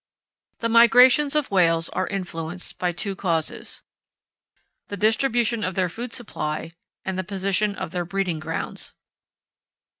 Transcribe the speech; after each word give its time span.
The 0.61 0.67
migrations 0.69 1.35
of 1.35 1.51
whales 1.51 1.87
are 1.89 2.07
influenced 2.07 2.79
by 2.79 2.91
two 2.91 3.15
causes: 3.15 3.83
(1) 4.87 4.87
The 4.87 4.97
distribution 4.97 5.63
of 5.63 5.75
their 5.75 5.89
food 5.89 6.11
supply; 6.11 6.71
(2) 7.05 7.13
The 7.13 7.23
position 7.23 7.75
of 7.75 7.91
their 7.91 8.05
breeding 8.05 8.39
grounds. 8.39 8.95